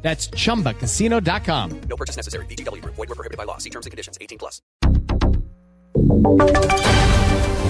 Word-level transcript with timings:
That's 0.00 0.30
chumbacasino.com. 0.30 1.80
No 1.88 1.96
purchase 1.96 2.16
necessary. 2.16 2.46
BGW. 2.46 2.82
Void 2.84 2.96
were 2.96 3.14
prohibited 3.14 3.36
by 3.36 3.44
law. 3.44 3.58
See 3.58 3.70
terms 3.70 3.84
and 3.84 3.90
conditions. 3.90 4.16
18 4.20 4.38
plus. 4.38 4.62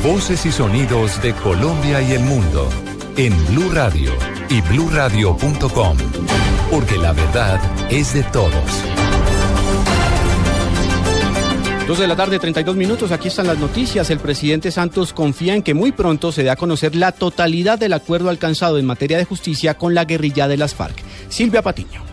Voces 0.02 0.46
y 0.46 0.52
sonidos 0.52 1.20
de 1.22 1.32
Colombia 1.34 2.00
y 2.00 2.12
el 2.12 2.20
mundo 2.20 2.68
en 3.16 3.34
Blue 3.48 3.70
Radio 3.70 4.12
y 4.48 4.60
bluradio.com, 4.60 5.96
porque 6.70 6.96
la 6.98 7.12
verdad 7.12 7.60
es 7.90 8.14
de 8.14 8.22
todos. 8.24 8.84
Dos 11.88 11.98
de 11.98 12.06
la 12.06 12.16
tarde, 12.16 12.38
32 12.38 12.76
minutos. 12.76 13.12
Aquí 13.12 13.28
están 13.28 13.46
las 13.46 13.58
noticias. 13.58 14.10
El 14.10 14.18
presidente 14.18 14.70
Santos 14.70 15.14
confía 15.14 15.54
en 15.54 15.62
que 15.62 15.72
muy 15.72 15.90
pronto 15.90 16.32
se 16.32 16.42
dé 16.42 16.50
a 16.50 16.56
conocer 16.56 16.94
la 16.94 17.12
totalidad 17.12 17.78
del 17.78 17.94
acuerdo 17.94 18.28
alcanzado 18.28 18.78
en 18.78 18.84
materia 18.84 19.16
de 19.16 19.24
justicia 19.24 19.78
con 19.78 19.94
la 19.94 20.04
guerrilla 20.04 20.48
de 20.48 20.58
las 20.58 20.74
FARC. 20.74 21.02
Silvia 21.30 21.62
Patiño. 21.62 22.07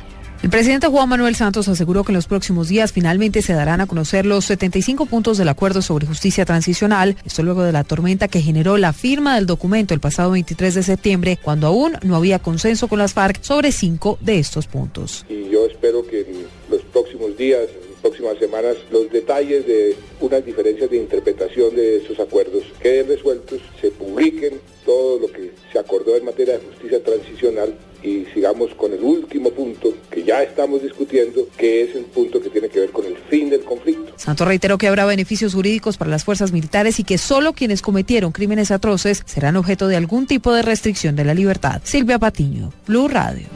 El 0.46 0.52
presidente 0.52 0.86
Juan 0.86 1.10
Manuel 1.10 1.36
Santos 1.36 1.68
aseguró 1.70 2.04
que 2.04 2.12
en 2.12 2.18
los 2.18 2.28
próximos 2.28 2.68
días 2.68 2.92
finalmente 2.92 3.42
se 3.42 3.54
darán 3.54 3.82
a 3.82 3.88
conocer 3.88 4.28
los 4.28 4.46
75 4.46 5.08
puntos 5.08 5.40
del 5.40 5.50
acuerdo 5.50 5.82
sobre 5.82 6.06
justicia 6.06 6.46
transicional, 6.46 7.18
esto 7.26 7.42
luego 7.42 7.64
de 7.64 7.72
la 7.72 7.84
tormenta 7.84 8.28
que 8.28 8.42
generó 8.44 8.78
la 8.78 8.94
firma 8.94 9.34
del 9.34 9.48
documento 9.48 9.96
el 9.96 10.00
pasado 10.00 10.30
23 10.30 10.76
de 10.76 10.84
septiembre, 10.84 11.40
cuando 11.42 11.66
aún 11.66 11.94
no 12.04 12.16
había 12.16 12.38
consenso 12.38 12.88
con 12.88 13.00
las 13.00 13.16
FARC 13.16 13.42
sobre 13.42 13.72
cinco 13.72 14.20
de 14.22 14.38
estos 14.38 14.68
puntos. 14.68 15.26
Y 15.30 15.50
yo 15.50 15.66
espero 15.66 16.06
que 16.06 16.22
en 16.22 16.46
los 16.70 16.84
próximos 16.94 17.36
días, 17.36 17.64
próximas 18.06 18.38
semanas, 18.38 18.78
los 18.92 19.12
detalles 19.12 19.66
de 19.66 19.96
unas 20.22 20.46
diferencias 20.46 20.92
de 20.92 20.98
interpretación 20.98 21.76
de 21.76 21.98
esos 21.98 22.20
acuerdos 22.20 22.64
queden 22.80 23.08
resueltos, 23.08 23.60
se 23.82 23.90
publiquen 23.90 24.60
todo 24.86 25.20
lo 25.20 25.28
que 25.28 25.52
se 25.72 25.80
acordó 25.80 26.16
en 26.16 26.26
materia 26.26 26.60
de 26.60 26.66
justicia 26.66 27.04
transicional 27.04 27.76
y 28.04 28.26
sigamos 28.32 28.76
con 28.76 28.94
el 28.94 29.02
último 29.04 29.50
punto 29.50 29.92
que 30.12 30.24
ya 30.24 30.44
estamos 30.44 30.84
discutiendo, 30.84 31.48
que 31.58 31.82
es 31.82 31.96
el 31.96 32.04
punto 32.04 32.40
que 32.40 32.52
tiene 32.52 32.70
que 32.70 32.82
ver 32.82 32.92
con 32.92 33.06
el 33.06 33.18
fin 33.18 33.50
del 33.50 33.64
conflicto. 33.64 34.14
Santos 34.18 34.48
reiteró 34.48 34.78
que 34.78 34.88
habrá 34.88 35.06
beneficios 35.06 35.56
jurídicos 35.56 35.98
para 35.98 36.12
las 36.12 36.24
fuerzas 36.24 36.52
militares 36.52 37.00
y 37.00 37.04
que 37.04 37.18
solo 37.18 37.54
quienes 37.54 37.82
cometieron 37.82 38.32
crímenes 38.32 38.70
atroces 38.70 39.24
serán 39.26 39.56
objeto 39.56 39.88
de 39.88 39.96
algún 39.96 40.28
tipo 40.28 40.54
de 40.54 40.62
restricción 40.62 41.16
de 41.16 41.26
la 41.26 41.34
libertad. 41.34 41.82
Silvia 41.84 42.20
Patiño, 42.20 42.72
Blue 42.86 43.08
Radio. 43.08 43.48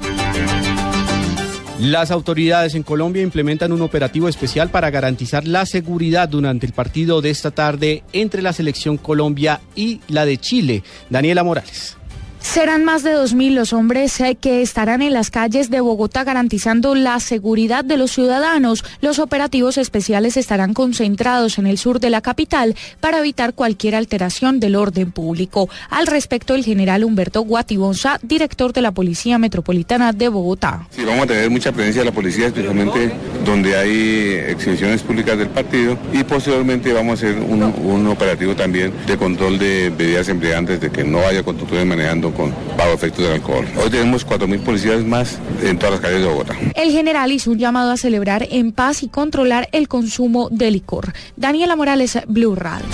Las 1.80 2.12
autoridades 2.12 2.76
en 2.76 2.84
Colombia 2.84 3.22
implementan 3.22 3.72
un 3.72 3.82
operativo 3.82 4.28
especial 4.28 4.70
para 4.70 4.90
garantizar 4.90 5.48
la 5.48 5.66
seguridad 5.66 6.28
durante 6.28 6.66
el 6.66 6.74
partido 6.74 7.22
de 7.22 7.30
esta 7.30 7.52
tarde 7.52 8.04
entre 8.12 8.42
la 8.42 8.52
selección 8.52 8.98
Colombia 8.98 9.62
y 9.78 10.02
la 10.10 10.26
de 10.26 10.38
Chile. 10.38 10.84
Daniela 11.10 11.42
Morales. 11.42 11.99
Serán 12.42 12.84
más 12.84 13.04
de 13.04 13.16
2.000 13.16 13.54
los 13.54 13.74
hombres 13.74 14.20
eh, 14.22 14.36
que 14.40 14.62
estarán 14.62 15.02
en 15.02 15.14
las 15.14 15.30
calles 15.30 15.70
de 15.70 15.82
Bogotá 15.82 16.24
garantizando 16.24 16.96
la 16.96 17.20
seguridad 17.20 17.84
de 17.84 17.98
los 17.98 18.12
ciudadanos. 18.12 18.84
Los 19.02 19.20
operativos 19.20 19.78
especiales 19.78 20.38
estarán 20.38 20.74
concentrados 20.74 21.58
en 21.60 21.68
el 21.68 21.78
sur 21.78 22.00
de 22.00 22.10
la 22.10 22.22
capital 22.22 22.76
para 23.02 23.20
evitar 23.20 23.54
cualquier 23.54 23.96
alteración 23.96 24.60
del 24.60 24.76
orden 24.76 25.12
público. 25.12 25.70
Al 25.90 26.08
respecto, 26.08 26.56
el 26.56 26.64
general 26.64 27.04
Humberto 27.04 27.42
Guatibonza, 27.42 28.20
director 28.24 28.74
de 28.74 28.82
la 28.82 28.92
Policía 28.92 29.38
Metropolitana 29.38 30.14
de 30.14 30.30
Bogotá. 30.30 30.88
Sí, 30.92 31.04
vamos 31.06 31.26
a 31.26 31.28
tener 31.28 31.50
mucha 31.50 31.72
presencia 31.72 32.02
de 32.02 32.10
la 32.10 32.16
policía, 32.16 32.48
especialmente 32.48 33.12
donde 33.46 33.76
hay 33.76 34.52
exhibiciones 34.52 35.04
públicas 35.04 35.38
del 35.38 35.50
partido 35.50 35.98
y 36.14 36.24
posteriormente 36.24 36.94
vamos 36.94 37.22
a 37.22 37.28
hacer 37.28 37.40
un, 37.40 38.08
operativo 38.08 38.56
también 38.56 38.94
de 39.06 39.18
control 39.18 39.60
de 39.60 39.92
bebidas 39.96 40.30
embriagantes, 40.30 40.80
de 40.80 40.90
que 40.90 41.04
no 41.04 41.20
haya 41.20 41.44
conductores 41.44 41.86
manejando 41.86 42.29
con 42.34 42.54
bajo 42.78 42.92
efectos 42.94 43.24
del 43.26 43.34
alcohol. 43.34 43.66
Hoy 43.84 43.90
tenemos 43.90 44.26
4.000 44.26 44.60
policías 44.60 45.04
más 45.04 45.40
en 45.62 45.78
todas 45.78 45.94
las 45.94 46.02
calles 46.02 46.22
de 46.22 46.28
Bogotá. 46.28 46.56
El 46.76 46.92
general 46.92 47.32
hizo 47.32 47.52
un 47.52 47.58
llamado 47.58 47.92
a 47.92 47.98
celebrar 47.98 48.48
en 48.50 48.72
paz 48.72 49.04
y 49.04 49.08
controlar 49.08 49.70
el 49.72 49.88
consumo 49.88 50.50
de 50.50 50.72
licor. 50.72 51.14
Daniela 51.36 51.76
Morales, 51.76 52.20
Blue 52.28 52.56
Radio. 52.56 52.86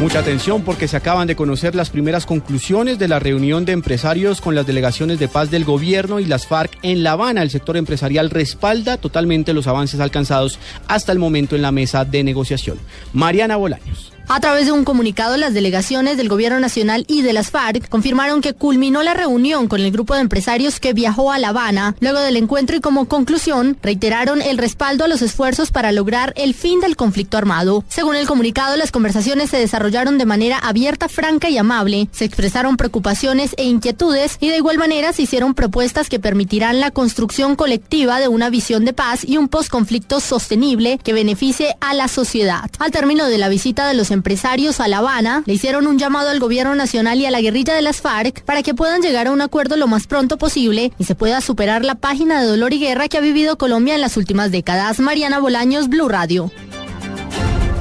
Mucha 0.00 0.20
atención 0.20 0.62
porque 0.62 0.86
se 0.86 0.96
acaban 0.96 1.26
de 1.26 1.34
conocer 1.34 1.74
las 1.74 1.90
primeras 1.90 2.24
conclusiones 2.24 3.00
de 3.00 3.08
la 3.08 3.18
reunión 3.18 3.64
de 3.64 3.72
empresarios 3.72 4.40
con 4.40 4.54
las 4.54 4.64
delegaciones 4.64 5.18
de 5.18 5.26
paz 5.26 5.50
del 5.50 5.64
gobierno 5.64 6.20
y 6.20 6.24
las 6.24 6.46
FARC 6.46 6.78
en 6.82 7.02
La 7.02 7.12
Habana. 7.12 7.42
El 7.42 7.50
sector 7.50 7.76
empresarial 7.76 8.30
respalda 8.30 8.96
totalmente 8.96 9.52
los 9.52 9.66
avances 9.66 9.98
alcanzados 9.98 10.60
hasta 10.86 11.10
el 11.10 11.18
momento 11.18 11.56
en 11.56 11.62
la 11.62 11.72
mesa 11.72 12.04
de 12.04 12.22
negociación. 12.22 12.78
Mariana 13.12 13.56
Bolaños. 13.56 14.12
A 14.30 14.40
través 14.40 14.66
de 14.66 14.72
un 14.72 14.84
comunicado, 14.84 15.38
las 15.38 15.54
delegaciones 15.54 16.18
del 16.18 16.28
Gobierno 16.28 16.60
Nacional 16.60 17.06
y 17.08 17.22
de 17.22 17.32
las 17.32 17.50
FARC 17.50 17.88
confirmaron 17.88 18.42
que 18.42 18.52
culminó 18.52 19.02
la 19.02 19.14
reunión 19.14 19.68
con 19.68 19.80
el 19.80 19.90
grupo 19.90 20.14
de 20.14 20.20
empresarios 20.20 20.80
que 20.80 20.92
viajó 20.92 21.32
a 21.32 21.38
La 21.38 21.48
Habana. 21.48 21.96
Luego 22.00 22.20
del 22.20 22.36
encuentro 22.36 22.76
y 22.76 22.80
como 22.80 23.08
conclusión, 23.08 23.78
reiteraron 23.82 24.42
el 24.42 24.58
respaldo 24.58 25.04
a 25.04 25.08
los 25.08 25.22
esfuerzos 25.22 25.70
para 25.70 25.92
lograr 25.92 26.34
el 26.36 26.52
fin 26.52 26.80
del 26.80 26.94
conflicto 26.94 27.38
armado. 27.38 27.84
Según 27.88 28.16
el 28.16 28.26
comunicado, 28.26 28.76
las 28.76 28.92
conversaciones 28.92 29.48
se 29.48 29.56
desarrollaron 29.56 30.18
de 30.18 30.26
manera 30.26 30.58
abierta, 30.58 31.08
franca 31.08 31.48
y 31.48 31.56
amable. 31.56 32.10
Se 32.12 32.26
expresaron 32.26 32.76
preocupaciones 32.76 33.54
e 33.56 33.64
inquietudes 33.64 34.36
y 34.40 34.48
de 34.48 34.58
igual 34.58 34.76
manera 34.76 35.14
se 35.14 35.22
hicieron 35.22 35.54
propuestas 35.54 36.10
que 36.10 36.20
permitirán 36.20 36.80
la 36.80 36.90
construcción 36.90 37.56
colectiva 37.56 38.20
de 38.20 38.28
una 38.28 38.50
visión 38.50 38.84
de 38.84 38.92
paz 38.92 39.24
y 39.24 39.38
un 39.38 39.48
posconflicto 39.48 40.20
sostenible 40.20 41.00
que 41.02 41.14
beneficie 41.14 41.76
a 41.80 41.94
la 41.94 42.08
sociedad. 42.08 42.70
Al 42.78 42.90
término 42.90 43.24
de 43.24 43.38
la 43.38 43.48
visita 43.48 43.88
de 43.88 43.94
los 43.94 44.10
empresarios 44.18 44.80
a 44.80 44.88
La 44.88 44.98
Habana 44.98 45.42
le 45.46 45.54
hicieron 45.54 45.86
un 45.86 45.96
llamado 45.96 46.28
al 46.30 46.40
gobierno 46.40 46.74
nacional 46.74 47.18
y 47.18 47.26
a 47.26 47.30
la 47.30 47.40
guerrilla 47.40 47.74
de 47.74 47.82
las 47.82 48.00
FARC 48.00 48.42
para 48.42 48.62
que 48.62 48.74
puedan 48.74 49.00
llegar 49.00 49.28
a 49.28 49.30
un 49.30 49.40
acuerdo 49.40 49.76
lo 49.76 49.86
más 49.86 50.06
pronto 50.06 50.36
posible 50.38 50.92
y 50.98 51.04
se 51.04 51.14
pueda 51.14 51.40
superar 51.40 51.84
la 51.84 51.94
página 51.94 52.40
de 52.40 52.48
dolor 52.48 52.72
y 52.72 52.80
guerra 52.80 53.08
que 53.08 53.16
ha 53.16 53.20
vivido 53.20 53.56
Colombia 53.56 53.94
en 53.94 54.00
las 54.00 54.16
últimas 54.16 54.50
décadas. 54.50 54.98
Mariana 54.98 55.38
Bolaños, 55.38 55.88
Blue 55.88 56.08
Radio. 56.08 56.50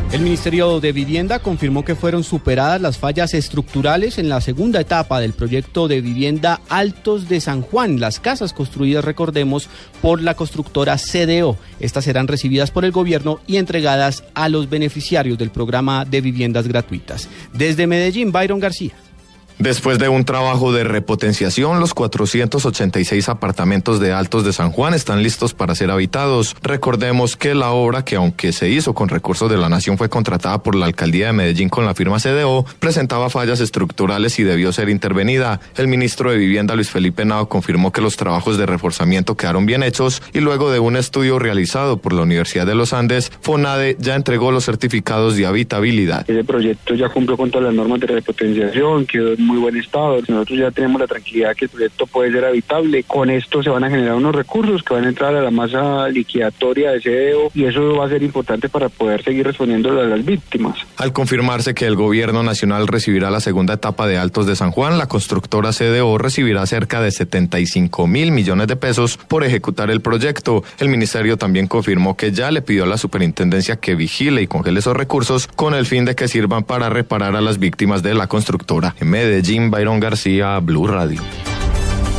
El 0.09 0.21
Ministerio 0.21 0.79
de 0.79 0.93
Vivienda 0.93 1.39
confirmó 1.39 1.83
que 1.83 1.93
fueron 1.93 2.23
superadas 2.23 2.79
las 2.79 2.97
fallas 2.97 3.33
estructurales 3.33 4.17
en 4.17 4.29
la 4.29 4.39
segunda 4.39 4.79
etapa 4.79 5.19
del 5.19 5.33
proyecto 5.33 5.89
de 5.89 5.99
vivienda 5.99 6.61
Altos 6.69 7.27
de 7.27 7.41
San 7.41 7.61
Juan. 7.61 7.99
Las 7.99 8.21
casas 8.21 8.53
construidas, 8.53 9.03
recordemos, 9.03 9.67
por 10.01 10.21
la 10.21 10.35
constructora 10.35 10.95
CDO. 10.95 11.57
Estas 11.81 12.05
serán 12.05 12.29
recibidas 12.29 12.71
por 12.71 12.85
el 12.85 12.93
gobierno 12.93 13.41
y 13.47 13.57
entregadas 13.57 14.23
a 14.33 14.47
los 14.47 14.69
beneficiarios 14.69 15.37
del 15.37 15.49
programa 15.49 16.05
de 16.05 16.21
viviendas 16.21 16.69
gratuitas. 16.69 17.27
Desde 17.51 17.85
Medellín, 17.85 18.31
Byron 18.31 18.61
García. 18.61 18.93
Después 19.59 19.97
de 19.97 20.07
un 20.07 20.23
trabajo 20.23 20.71
de 20.71 20.83
repotenciación, 20.83 21.79
los 21.79 21.95
486 21.95 23.27
apartamentos 23.27 23.99
de 23.99 24.13
Altos 24.13 24.45
de 24.45 24.53
San 24.53 24.71
Juan 24.71 24.93
están 24.93 25.23
listos 25.23 25.55
para 25.55 25.73
ser 25.73 25.89
habitados. 25.89 26.55
Recordemos 26.61 27.35
que 27.35 27.55
la 27.55 27.71
obra, 27.71 28.05
que 28.05 28.17
aunque 28.17 28.53
se 28.53 28.69
hizo 28.69 28.93
con 28.93 29.09
recursos 29.09 29.49
de 29.49 29.57
la 29.57 29.67
Nación, 29.67 29.97
fue 29.97 30.09
contratada 30.09 30.61
por 30.61 30.75
la 30.75 30.85
Alcaldía 30.85 31.27
de 31.27 31.33
Medellín 31.33 31.69
con 31.69 31.85
la 31.85 31.95
firma 31.95 32.19
CDO, 32.19 32.65
presentaba 32.77 33.31
fallas 33.31 33.59
estructurales 33.59 34.37
y 34.37 34.43
debió 34.43 34.71
ser 34.71 34.89
intervenida. 34.89 35.59
El 35.75 35.87
ministro 35.87 36.29
de 36.29 36.37
Vivienda, 36.37 36.75
Luis 36.75 36.91
Felipe 36.91 37.25
Nao, 37.25 37.49
confirmó 37.49 37.91
que 37.91 38.01
los 38.01 38.15
trabajos 38.15 38.59
de 38.59 38.67
reforzamiento 38.67 39.35
quedaron 39.35 39.65
bien 39.65 39.81
hechos 39.81 40.21
y 40.33 40.39
luego 40.39 40.69
de 40.71 40.77
un 40.77 40.95
estudio 40.95 41.39
realizado 41.39 41.97
por 41.97 42.13
la 42.13 42.21
Universidad 42.21 42.67
de 42.67 42.75
los 42.75 42.93
Andes, 42.93 43.31
FONADE 43.41 43.97
ya 43.99 44.13
entregó 44.13 44.51
los 44.51 44.65
certificados 44.65 45.35
de 45.35 45.47
habitabilidad. 45.47 46.29
Ese 46.29 46.43
proyecto 46.43 46.93
ya 46.93 47.09
cumplió 47.09 47.35
con 47.37 47.49
todas 47.49 47.65
las 47.65 47.73
normas 47.73 47.99
de 48.01 48.07
repotenciación, 48.07 49.07
muy 49.47 49.57
buen 49.57 49.77
estado. 49.77 50.17
Nosotros 50.27 50.59
ya 50.59 50.71
tenemos 50.71 50.99
la 50.99 51.07
tranquilidad 51.07 51.55
que 51.55 51.65
el 51.65 51.69
proyecto 51.69 52.05
puede 52.05 52.31
ser 52.31 52.45
habitable. 52.45 53.03
Con 53.03 53.29
esto 53.29 53.63
se 53.63 53.69
van 53.69 53.83
a 53.83 53.89
generar 53.89 54.15
unos 54.15 54.35
recursos 54.35 54.83
que 54.83 54.93
van 54.93 55.05
a 55.05 55.09
entrar 55.09 55.35
a 55.35 55.41
la 55.41 55.51
masa 55.51 56.07
liquidatoria 56.09 56.91
de 56.91 57.01
CDO 57.01 57.51
y 57.53 57.65
eso 57.65 57.95
va 57.95 58.05
a 58.05 58.09
ser 58.09 58.21
importante 58.23 58.69
para 58.69 58.89
poder 58.89 59.23
seguir 59.23 59.45
respondiendo 59.47 59.99
a 59.99 60.03
las 60.03 60.23
víctimas. 60.23 60.77
Al 60.97 61.13
confirmarse 61.13 61.73
que 61.73 61.85
el 61.85 61.95
gobierno 61.95 62.43
nacional 62.43 62.87
recibirá 62.87 63.31
la 63.31 63.39
segunda 63.39 63.75
etapa 63.75 64.07
de 64.07 64.17
Altos 64.17 64.45
de 64.45 64.55
San 64.55 64.71
Juan, 64.71 64.97
la 64.97 65.07
constructora 65.07 65.71
CDO 65.71 66.17
recibirá 66.17 66.65
cerca 66.65 67.01
de 67.01 67.11
75 67.11 68.07
mil 68.07 68.31
millones 68.31 68.67
de 68.67 68.75
pesos 68.75 69.17
por 69.17 69.43
ejecutar 69.43 69.89
el 69.89 70.01
proyecto. 70.01 70.63
El 70.79 70.89
ministerio 70.89 71.37
también 71.37 71.67
confirmó 71.67 72.17
que 72.17 72.31
ya 72.31 72.51
le 72.51 72.61
pidió 72.61 72.83
a 72.83 72.87
la 72.87 72.97
superintendencia 72.97 73.77
que 73.77 73.95
vigile 73.95 74.41
y 74.41 74.47
congele 74.47 74.79
esos 74.79 74.95
recursos 74.95 75.47
con 75.47 75.73
el 75.73 75.85
fin 75.85 76.05
de 76.05 76.15
que 76.15 76.27
sirvan 76.27 76.63
para 76.63 76.89
reparar 76.89 77.35
a 77.35 77.41
las 77.41 77.59
víctimas 77.59 78.03
de 78.03 78.13
la 78.13 78.27
constructora. 78.27 78.95
En 78.99 79.11
Medellín, 79.37 79.69
Byron 79.69 79.99
García, 79.99 80.57
Blue 80.59 80.87
Radio. 80.87 81.21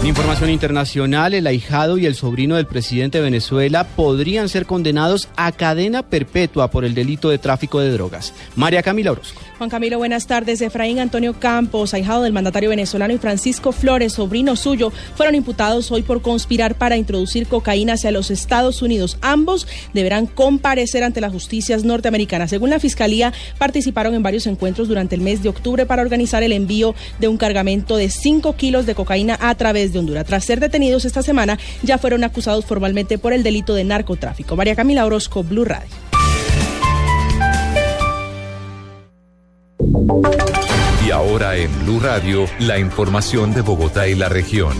Información 0.06 0.50
internacional, 0.50 1.34
el 1.34 1.46
ahijado 1.46 1.98
y 1.98 2.06
el 2.06 2.14
sobrino 2.14 2.56
del 2.56 2.66
presidente 2.66 3.18
de 3.18 3.24
Venezuela 3.24 3.84
podrían 3.84 4.48
ser 4.48 4.64
condenados 4.64 5.28
a 5.36 5.52
cadena 5.52 6.02
perpetua 6.02 6.70
por 6.70 6.84
el 6.84 6.94
delito 6.94 7.28
de 7.30 7.38
tráfico 7.38 7.80
de 7.80 7.90
drogas. 7.90 8.32
María 8.56 8.82
Camila 8.82 9.12
Orozco. 9.12 9.40
Juan 9.58 9.70
Camilo, 9.70 9.98
buenas 9.98 10.28
tardes. 10.28 10.60
Efraín 10.60 11.00
Antonio 11.00 11.34
Campos, 11.34 11.92
ahijado 11.92 12.22
del 12.22 12.32
mandatario 12.32 12.70
venezolano, 12.70 13.12
y 13.12 13.18
Francisco 13.18 13.72
Flores, 13.72 14.12
sobrino 14.12 14.54
suyo, 14.54 14.92
fueron 15.16 15.34
imputados 15.34 15.90
hoy 15.90 16.02
por 16.02 16.22
conspirar 16.22 16.76
para 16.76 16.96
introducir 16.96 17.48
cocaína 17.48 17.94
hacia 17.94 18.12
los 18.12 18.30
Estados 18.30 18.82
Unidos. 18.82 19.18
Ambos 19.20 19.66
deberán 19.94 20.26
comparecer 20.26 21.02
ante 21.02 21.20
las 21.20 21.32
justicias 21.32 21.82
norteamericanas. 21.82 22.50
Según 22.50 22.70
la 22.70 22.78
Fiscalía, 22.78 23.32
participaron 23.58 24.14
en 24.14 24.22
varios 24.22 24.46
encuentros 24.46 24.86
durante 24.86 25.16
el 25.16 25.22
mes 25.22 25.42
de 25.42 25.48
octubre 25.48 25.86
para 25.86 26.02
organizar 26.02 26.44
el 26.44 26.52
envío 26.52 26.94
de 27.18 27.26
un 27.26 27.36
cargamento 27.36 27.96
de 27.96 28.10
5 28.10 28.54
kilos 28.54 28.86
de 28.86 28.94
cocaína 28.94 29.36
a 29.40 29.56
través 29.56 29.87
de 29.92 29.98
Honduras. 29.98 30.26
Tras 30.26 30.44
ser 30.44 30.60
detenidos 30.60 31.04
esta 31.04 31.22
semana, 31.22 31.58
ya 31.82 31.98
fueron 31.98 32.24
acusados 32.24 32.64
formalmente 32.64 33.18
por 33.18 33.32
el 33.32 33.42
delito 33.42 33.74
de 33.74 33.84
narcotráfico. 33.84 34.56
María 34.56 34.76
Camila 34.76 35.06
Orozco, 35.06 35.42
Blue 35.42 35.64
Radio. 35.64 35.88
Y 41.06 41.10
ahora 41.10 41.56
en 41.56 41.70
Blue 41.84 42.00
Radio, 42.00 42.46
la 42.58 42.78
información 42.78 43.54
de 43.54 43.62
Bogotá 43.62 44.08
y 44.08 44.14
la 44.14 44.28
región. 44.28 44.74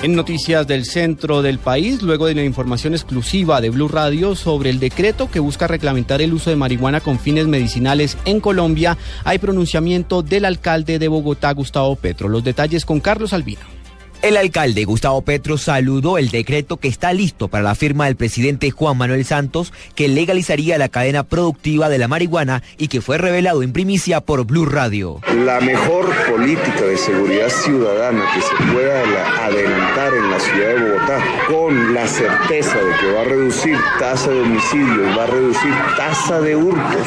En 0.00 0.14
noticias 0.14 0.64
del 0.68 0.84
centro 0.84 1.42
del 1.42 1.58
país, 1.58 2.02
luego 2.02 2.26
de 2.26 2.34
la 2.36 2.44
información 2.44 2.94
exclusiva 2.94 3.60
de 3.60 3.70
Blue 3.70 3.88
Radio 3.88 4.36
sobre 4.36 4.70
el 4.70 4.78
decreto 4.78 5.28
que 5.28 5.40
busca 5.40 5.66
reglamentar 5.66 6.22
el 6.22 6.32
uso 6.32 6.50
de 6.50 6.56
marihuana 6.56 7.00
con 7.00 7.18
fines 7.18 7.48
medicinales 7.48 8.16
en 8.24 8.38
Colombia, 8.38 8.96
hay 9.24 9.38
pronunciamiento 9.38 10.22
del 10.22 10.44
alcalde 10.44 11.00
de 11.00 11.08
Bogotá, 11.08 11.50
Gustavo 11.52 11.96
Petro. 11.96 12.28
Los 12.28 12.44
detalles 12.44 12.84
con 12.84 13.00
Carlos 13.00 13.32
Albino. 13.32 13.77
El 14.20 14.36
alcalde 14.36 14.84
Gustavo 14.84 15.22
Petro 15.22 15.58
saludó 15.58 16.18
el 16.18 16.30
decreto 16.30 16.76
que 16.76 16.88
está 16.88 17.12
listo 17.12 17.46
para 17.46 17.62
la 17.62 17.76
firma 17.76 18.06
del 18.06 18.16
presidente 18.16 18.72
Juan 18.72 18.98
Manuel 18.98 19.24
Santos, 19.24 19.72
que 19.94 20.08
legalizaría 20.08 20.76
la 20.76 20.88
cadena 20.88 21.22
productiva 21.22 21.88
de 21.88 21.98
la 21.98 22.08
marihuana 22.08 22.64
y 22.78 22.88
que 22.88 23.00
fue 23.00 23.16
revelado 23.16 23.62
en 23.62 23.72
primicia 23.72 24.20
por 24.20 24.44
Blue 24.44 24.66
Radio. 24.66 25.20
La 25.44 25.60
mejor 25.60 26.10
política 26.28 26.82
de 26.82 26.96
seguridad 26.96 27.48
ciudadana 27.48 28.24
que 28.34 28.40
se 28.40 28.72
pueda 28.72 29.46
adelantar 29.46 30.12
en 30.12 30.30
la 30.32 30.40
ciudad 30.40 30.68
de 30.68 30.90
Bogotá, 30.90 31.24
con 31.48 31.94
la 31.94 32.08
certeza 32.08 32.76
de 32.76 32.96
que 33.00 33.12
va 33.12 33.20
a 33.20 33.24
reducir 33.24 33.76
tasa 34.00 34.30
de 34.30 34.40
homicidios, 34.40 35.16
va 35.16 35.22
a 35.22 35.26
reducir 35.26 35.72
tasa 35.96 36.40
de 36.40 36.56
hurtos, 36.56 37.06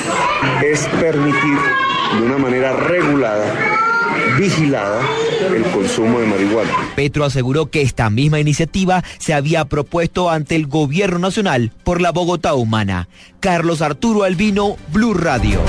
es 0.64 0.88
permitir 1.02 1.58
de 2.18 2.26
una 2.26 2.38
manera 2.38 2.72
regulada 2.72 3.91
vigilada 4.38 5.02
el 5.56 5.64
consumo 5.64 6.20
de 6.20 6.28
marihuana. 6.28 6.72
Petro 6.96 7.26
aseguró 7.26 7.70
que 7.70 7.82
esta 7.82 8.10
misma 8.10 8.40
iniciativa 8.40 9.04
se 9.18 9.34
había 9.34 9.66
propuesto 9.66 10.30
ante 10.30 10.56
el 10.56 10.68
gobierno 10.68 11.20
nacional 11.20 11.72
por 11.84 12.02
la 12.02 12.12
Bogotá 12.12 12.54
humana. 12.54 13.08
Carlos 13.40 13.82
Arturo 13.82 14.24
Albino, 14.24 14.78
Blue 14.92 15.14
Radio. 15.14 15.60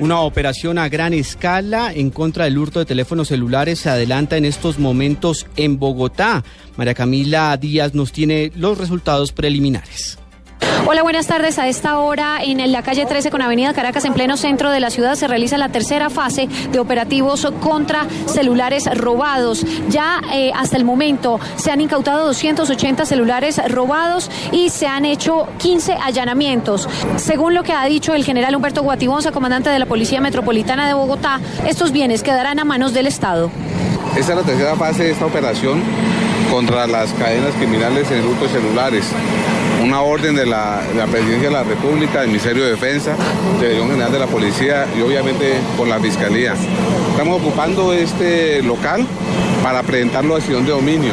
Una 0.00 0.20
operación 0.20 0.78
a 0.78 0.88
gran 0.88 1.14
escala 1.14 1.92
en 1.92 2.10
contra 2.10 2.44
del 2.44 2.58
hurto 2.58 2.80
de 2.80 2.84
teléfonos 2.84 3.28
celulares 3.28 3.78
se 3.78 3.90
adelanta 3.90 4.36
en 4.36 4.44
estos 4.44 4.78
momentos 4.78 5.46
en 5.56 5.78
Bogotá. 5.78 6.44
María 6.76 6.94
Camila 6.94 7.56
Díaz 7.56 7.94
nos 7.94 8.12
tiene 8.12 8.50
los 8.56 8.76
resultados 8.76 9.32
preliminares. 9.32 10.18
Hola, 10.86 11.02
buenas 11.02 11.26
tardes. 11.26 11.58
A 11.58 11.66
esta 11.66 11.98
hora 11.98 12.38
en 12.42 12.70
la 12.70 12.82
calle 12.82 13.06
13 13.06 13.30
con 13.30 13.40
Avenida 13.40 13.72
Caracas, 13.72 14.04
en 14.04 14.12
pleno 14.12 14.36
centro 14.36 14.70
de 14.70 14.80
la 14.80 14.90
ciudad, 14.90 15.14
se 15.14 15.26
realiza 15.26 15.56
la 15.56 15.70
tercera 15.70 16.10
fase 16.10 16.46
de 16.72 16.78
operativos 16.78 17.50
contra 17.60 18.06
celulares 18.26 18.84
robados. 18.94 19.64
Ya 19.88 20.20
eh, 20.34 20.52
hasta 20.54 20.76
el 20.76 20.84
momento 20.84 21.40
se 21.56 21.70
han 21.70 21.80
incautado 21.80 22.26
280 22.26 23.06
celulares 23.06 23.62
robados 23.72 24.30
y 24.52 24.68
se 24.68 24.86
han 24.86 25.06
hecho 25.06 25.48
15 25.56 25.94
allanamientos. 25.94 26.86
Según 27.16 27.54
lo 27.54 27.62
que 27.62 27.72
ha 27.72 27.86
dicho 27.86 28.12
el 28.14 28.22
general 28.22 28.54
Humberto 28.54 28.82
Guatibonza, 28.82 29.32
comandante 29.32 29.70
de 29.70 29.78
la 29.78 29.86
Policía 29.86 30.20
Metropolitana 30.20 30.86
de 30.86 30.92
Bogotá, 30.92 31.40
estos 31.66 31.92
bienes 31.92 32.22
quedarán 32.22 32.58
a 32.58 32.64
manos 32.66 32.92
del 32.92 33.06
Estado. 33.06 33.50
Esta 34.18 34.32
es 34.32 34.38
la 34.38 34.44
tercera 34.44 34.76
fase 34.76 35.04
de 35.04 35.10
esta 35.12 35.24
operación 35.24 35.82
contra 36.50 36.86
las 36.86 37.10
cadenas 37.14 37.54
criminales 37.54 38.10
en 38.10 38.18
el 38.18 38.38
de 38.38 38.48
celulares 38.48 39.04
una 39.84 40.00
orden 40.00 40.34
de 40.34 40.46
la, 40.46 40.80
Presidencia 41.10 41.48
de 41.48 41.54
la 41.54 41.62
República, 41.62 42.20
del 42.20 42.28
Ministerio 42.28 42.64
de 42.64 42.70
Defensa, 42.70 43.14
Dirección 43.60 43.88
General 43.88 44.10
de 44.10 44.18
la 44.18 44.26
Policía 44.26 44.86
y 44.96 45.02
obviamente 45.02 45.54
por 45.76 45.86
la 45.86 46.00
Fiscalía. 46.00 46.54
Estamos 47.10 47.40
ocupando 47.40 47.92
este 47.92 48.62
local 48.62 49.06
para 49.62 49.82
presentarlo 49.82 50.34
a 50.34 50.38
acción 50.38 50.64
de 50.64 50.72
dominio. 50.72 51.12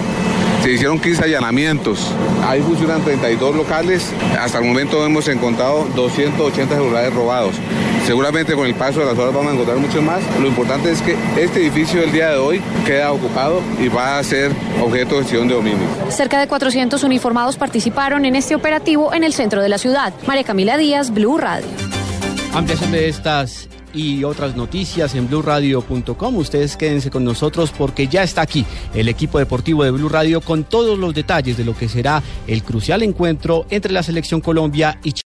Se 0.63 0.71
hicieron 0.71 0.99
15 0.99 1.23
allanamientos. 1.23 2.11
Ahí 2.47 2.61
funcionan 2.61 3.01
32 3.03 3.55
locales. 3.55 4.11
Hasta 4.39 4.59
el 4.59 4.65
momento 4.65 5.03
hemos 5.05 5.27
encontrado 5.27 5.85
280 5.95 6.75
celulares 6.75 7.13
robados. 7.13 7.55
Seguramente 8.05 8.53
con 8.53 8.67
el 8.67 8.75
paso 8.75 8.99
de 8.99 9.07
las 9.07 9.17
horas 9.17 9.33
vamos 9.33 9.51
a 9.51 9.53
encontrar 9.53 9.77
mucho 9.77 10.01
más. 10.01 10.21
Lo 10.39 10.47
importante 10.47 10.91
es 10.91 11.01
que 11.01 11.15
este 11.37 11.61
edificio 11.61 12.03
el 12.03 12.11
día 12.11 12.29
de 12.29 12.37
hoy 12.37 12.61
queda 12.85 13.11
ocupado 13.11 13.61
y 13.79 13.87
va 13.87 14.19
a 14.19 14.23
ser 14.23 14.51
objeto 14.83 15.15
de 15.15 15.21
acción 15.21 15.47
de 15.47 15.55
dominio. 15.55 15.79
Cerca 16.09 16.39
de 16.39 16.47
400 16.47 17.03
uniformados 17.03 17.57
participaron 17.57 18.25
en 18.25 18.35
este 18.35 18.53
operativo 18.53 19.13
en 19.13 19.23
el 19.23 19.33
centro 19.33 19.61
de 19.61 19.69
la 19.69 19.77
ciudad. 19.77 20.13
María 20.27 20.43
Camila 20.43 20.77
Díaz, 20.77 21.11
Blue 21.11 21.37
Radio. 21.37 21.67
Ampliación 22.53 22.91
de 22.91 23.09
estas 23.09 23.67
y 23.93 24.23
otras 24.23 24.55
noticias 24.55 25.15
en 25.15 25.27
blurradio.com. 25.27 26.37
Ustedes 26.37 26.77
quédense 26.77 27.09
con 27.09 27.23
nosotros 27.23 27.71
porque 27.77 28.07
ya 28.07 28.23
está 28.23 28.41
aquí 28.41 28.65
el 28.93 29.07
equipo 29.07 29.39
deportivo 29.39 29.83
de 29.83 29.91
Blue 29.91 30.09
Radio 30.09 30.41
con 30.41 30.63
todos 30.63 30.97
los 30.97 31.13
detalles 31.13 31.57
de 31.57 31.65
lo 31.65 31.75
que 31.75 31.89
será 31.89 32.21
el 32.47 32.63
crucial 32.63 33.03
encuentro 33.03 33.65
entre 33.69 33.91
la 33.91 34.03
selección 34.03 34.41
Colombia 34.41 34.99
y 35.03 35.13
Chile. 35.13 35.19